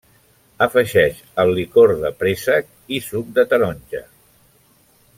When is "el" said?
1.43-1.53